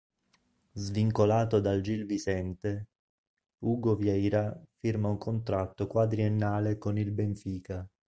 [0.73, 2.87] Svincolato dal Gil Vicente,
[3.59, 7.87] Hugo Vieira firma un contratto quadriennale con il Benfica.